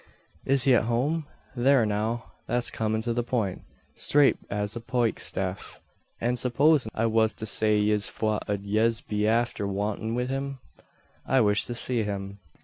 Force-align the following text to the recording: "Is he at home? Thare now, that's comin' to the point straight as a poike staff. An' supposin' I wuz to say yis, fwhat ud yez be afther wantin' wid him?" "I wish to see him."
"Is 0.47 0.63
he 0.63 0.73
at 0.73 0.85
home? 0.85 1.27
Thare 1.55 1.85
now, 1.85 2.31
that's 2.47 2.71
comin' 2.71 3.03
to 3.03 3.13
the 3.13 3.21
point 3.21 3.61
straight 3.93 4.35
as 4.49 4.75
a 4.75 4.79
poike 4.79 5.19
staff. 5.19 5.79
An' 6.19 6.37
supposin' 6.37 6.89
I 6.95 7.05
wuz 7.05 7.35
to 7.37 7.45
say 7.45 7.77
yis, 7.77 8.09
fwhat 8.09 8.49
ud 8.49 8.63
yez 8.65 9.01
be 9.01 9.27
afther 9.27 9.67
wantin' 9.67 10.15
wid 10.15 10.31
him?" 10.31 10.57
"I 11.27 11.39
wish 11.41 11.65
to 11.65 11.75
see 11.75 12.01
him." 12.01 12.39